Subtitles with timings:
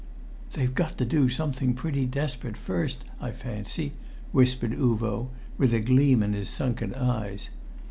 [0.53, 3.91] "They've got to do something pretty desperate first, I fancy,"
[4.31, 7.51] whispered Uvo, with a gleam in his sunken eyes.